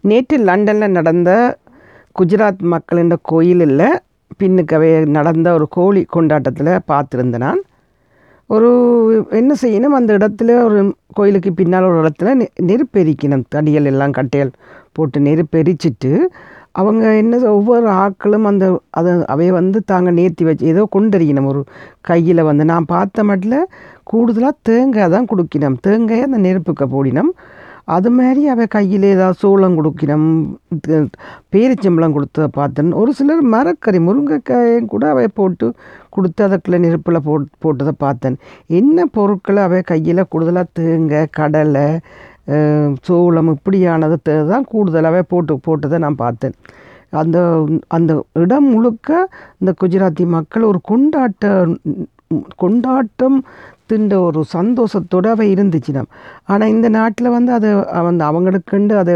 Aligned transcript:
நேற்று 0.00 0.36
லண்டனில் 0.38 0.90
நடந்த 0.90 1.30
குஜராத் 2.20 2.62
மக்களின் 2.62 3.12
கோயிலில் 3.22 4.00
பின்னுக்கவே 4.38 5.06
நடந்த 5.06 5.52
ஒரு 5.52 5.68
கோழி 5.68 6.04
கொண்டாட்டத்தில் 6.04 6.66
பார்த்துருந்தேன் 6.66 7.36
நான். 7.36 7.60
ஒரு 8.46 8.68
என்ன 9.30 9.54
செய்யணும்? 9.62 9.96
அந்த 9.98 10.16
இடத்துல 10.16 10.64
ஒரு 10.64 10.96
கோயிலுக்கு 11.14 11.52
பின்னால் 11.52 11.84
ஒரு 11.84 11.98
இடத்துல 12.02 12.34
நெ 12.34 12.46
நெருப்பு 12.60 13.04
தடியல் 13.54 13.84
எல்லாம் 13.84 14.10
கட்டையல் 14.10 14.52
போட்டு 14.92 15.20
நெருப்பெரிச்சிட்டு 15.20 16.12
அவங்க 16.72 17.14
என்ன 17.14 17.50
ஒவ்வொரு 17.50 17.88
ஆட்களும் 17.88 18.44
அந்த 18.44 18.80
அதை 18.90 19.12
அவைய 19.12 19.48
வந்து 19.48 19.84
தாங்க 19.84 20.10
நேர்த்தி 20.12 20.44
வச்சு 20.44 20.66
ஏதோ 20.66 20.88
கொண்டறிக்கணும் 20.96 21.44
ஒரு 21.44 21.64
கையில் 22.00 22.42
வந்து 22.42 22.64
நான் 22.64 22.84
பார்த்த 22.84 23.24
மட்டில் 23.24 23.66
கூடுதலாக 24.02 24.54
தேங்காய் 24.62 25.10
தான் 25.10 25.26
கொடுக்கணும் 25.26 25.76
தேங்காயை 25.86 26.22
அந்த 26.22 26.38
நெருப்புக்க 26.38 26.86
போடினோம். 26.86 27.30
அது 27.96 28.08
மாதிரி 28.16 28.42
அவ 28.52 28.62
கையில் 28.74 29.04
ஏதாவது 29.12 29.38
சோளம் 29.42 29.76
கொடுக்கணும் 29.78 30.26
பேரிச்சம்பளம் 30.86 31.12
பேரிச்சம்பழம் 31.54 32.14
கொடுத்த 32.16 32.48
பார்த்தேன். 32.58 32.90
ஒரு 33.00 33.10
சிலர் 33.18 33.42
மரக்கறி 33.54 33.98
முருங்கைக்காயும் 34.06 34.90
கூட 34.92 35.04
அவை 35.12 35.26
போட்டு 35.40 35.66
கொடுத்து 36.14 36.42
அதுக்குள்ள 36.46 36.78
நெருப்பில் 36.84 37.24
போட் 37.28 37.46
போட்டதை 37.64 37.94
பார்த்தேன். 38.06 38.36
என்ன 38.80 39.06
பொருட்களை 39.16 39.62
அவை 39.68 39.80
கையில் 39.92 40.28
கூடுதலாக 40.32 40.72
தேங்க 40.80 41.22
கடலை 41.38 41.86
சோளம் 43.06 43.50
இப்படியானதை 43.54 44.18
தான் 44.52 44.68
கூடுதலாகவே 44.72 45.22
போட்டு 45.32 45.54
போட்டதை 45.66 45.98
நான் 46.04 46.22
பார்த்தேன். 46.24 46.54
அந்த 47.20 47.38
அந்த 47.96 48.12
இடம் 48.42 48.68
முழுக்க 48.74 49.10
இந்த 49.60 49.70
குஜராத்தி 49.82 50.24
மக்கள் 50.36 50.70
ஒரு 50.70 50.80
கொண்டாட்ட 50.90 51.52
கொண்டாட்டம் 52.56 53.44
தின்ற 53.86 54.20
ஒரு 54.20 54.44
சந்தோஷத்தோடு 54.52 55.26
அவை 55.26 55.54
இருந்துச்சுனாம் 55.54 56.08
ஆனால் 56.44 56.68
இந்த 56.68 56.88
நாட்டில் 56.88 57.28
வந்து 57.28 57.52
அதை 57.52 57.74
வந்து 58.02 58.24
அவங்களுக்குண்டு 58.24 58.96
அதை 58.96 59.14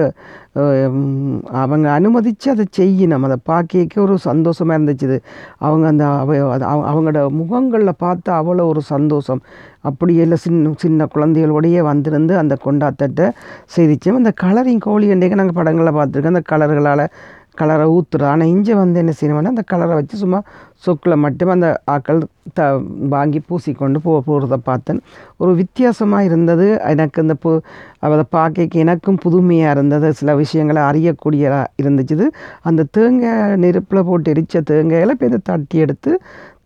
அவங்க 1.51 1.93
அனுமதித்து 1.93 2.51
அதை 2.51 2.65
செய்யணும். 2.79 3.20
அதை 3.20 3.37
பார்க்க 3.43 3.87
ஒரு 3.97 4.19
சந்தோஷமாக 4.19 4.78
இருந்துச்சு 4.78 5.19
அவங்க 5.59 5.86
அந்த 5.86 6.06
அவ- 6.06 6.59
அவங்களோட 6.92 7.28
முகங்களில் 7.28 8.01
பார்த்தா 8.01 8.31
அவ்வளோ 8.31 8.67
ஒரு 8.67 8.81
சந்தோஷம். 8.81 9.41
அப்படியெல்லாம் 9.81 10.36
சின்ன 10.36 10.73
சின்ன 10.77 11.06
குழந்தைகளோடையே 11.14 11.81
வந்திருந்து 11.81 12.36
அந்த 12.39 12.56
கொண்டாட்டத்தை 12.64 13.31
செய்திச்சோம் 13.77 14.14
அந்த 14.14 14.33
கலரிங் 14.42 14.79
கோழி 14.79 15.06
அண்டைக்கு 15.08 15.34
நாங்கள் 15.34 15.55
படங்களில் 15.55 15.92
பார்த்துருக்கோம். 15.92 16.34
அந்த 16.34 16.42
கலர்களால் 16.51 17.06
கலரை 17.55 17.86
ஊற்றுறோம் 17.86 18.31
ஆனால் 18.33 18.48
இஞ்சி 18.48 18.75
வந்து 18.75 18.98
என்ன 18.98 19.12
செய்யணும்னா 19.20 19.53
அந்த 19.55 19.62
கலரை 19.62 19.95
வச்சு 19.95 20.17
சும்மா 20.17 20.42
சொக்கில் 20.77 21.17
மட்டும் 21.17 21.48
அந்த 21.48 21.83
ஆக்கள் 21.91 22.20
த 22.55 22.62
வாங்கி 23.08 23.41
பூசிக்கொண்டு 23.48 23.98
போ 24.03 24.12
போகிறத 24.27 24.55
பார்த்தேன். 24.55 25.00
ஒரு 25.36 25.55
வித்தியாசமாக 25.55 26.25
இருந்தது. 26.25 26.80
எனக்கு 26.80 27.23
இந்த 27.23 27.34
பு 27.34 27.61
அதை 27.98 28.25
பார்க்க 28.30 28.80
எனக்கும் 28.84 29.19
புதுமையாக 29.19 29.70
இருந்தது. 29.70 30.12
சில 30.12 30.34
விஷயங்களை 30.34 30.83
அறியக்கூடியதாக 30.83 31.70
இருந்துச்சு. 31.83 32.27
அந்த 32.62 32.86
தேங்காய் 32.91 33.56
நெருப்பில் 33.56 34.03
போட்டு 34.05 34.30
எரித்த 34.30 34.62
தேங்காயில் 34.73 35.11
இப்போ 35.11 35.27
இதை 35.27 35.41
தட்டி 35.42 35.78
எடுத்து 35.78 36.20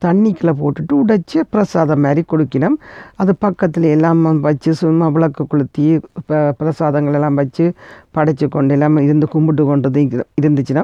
தண்ணிக்குள்ளே 0.04 0.52
போட்டுட்டு 0.60 0.94
உடைச்சி 0.94 1.40
பிரசாதம் 1.50 2.00
மாதிரி 2.00 2.24
கொடுக்கணும். 2.30 2.76
அது 3.14 3.36
பக்கத்தில் 3.36 3.82
எல்லாம் 3.82 4.40
வச்சு 4.40 4.74
சும்மா 4.74 5.08
விளக்கு 5.08 5.46
கொளுத்தி 5.46 6.00
ப 6.26 6.52
பிரசாதங்கள் 6.52 7.14
எல்லாம் 7.14 7.34
வச்சு 7.34 7.72
படைச்சு 8.14 8.48
கொண்டு 8.48 8.74
எல்லாம் 8.74 8.96
இருந்து 8.96 9.28
கும்பிட்டு 9.28 9.64
கொண்டது 9.64 10.00
இரு- 10.02 10.24
இருந்துச்சுன்னா 10.42 10.82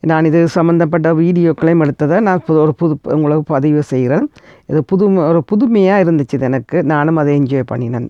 நான் 0.00 0.24
இது 0.24 0.48
சம்மந்தப்பட்ட 0.48 1.12
வீடியோக்களையும் 1.12 1.84
எடுத்ததை 1.84 2.20
நான் 2.20 2.42
புது 2.46 2.60
ஒரு 2.60 2.74
புது 2.74 2.98
உங்களுக்கு 3.02 3.42
பதிவு 3.42 3.82
செய்கிறேன். 3.82 4.30
இது 4.66 4.84
புது 4.84 5.12
ஒரு 5.14 5.44
புதுமையாக 5.44 6.04
இருந்துச்சு 6.04 6.32
இது 6.32 6.44
எனக்கு. 6.44 6.82
நானும் 6.84 7.16
அதை 7.16 7.40
என்ஜாய் 7.40 7.62
பண்ணினேன். 7.70 8.08